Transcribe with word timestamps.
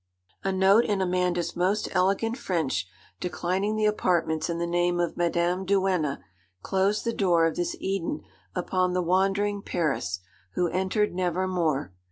A 0.43 0.51
note 0.51 0.85
in 0.85 0.99
Amanda's 0.99 1.55
most 1.55 1.87
elegant 1.91 2.35
French, 2.35 2.87
declining 3.19 3.75
the 3.75 3.85
apartments 3.85 4.49
in 4.49 4.57
the 4.57 4.65
name 4.65 4.99
of 4.99 5.15
Madame 5.15 5.63
Duenna, 5.63 6.23
closed 6.63 7.03
the 7.05 7.13
door 7.13 7.45
of 7.45 7.55
this 7.55 7.75
Eden 7.79 8.23
upon 8.55 8.93
the 8.93 9.03
wandering 9.03 9.61
peris, 9.61 10.21
who 10.55 10.67
entered 10.69 11.13
never 11.13 11.47
more. 11.47 11.93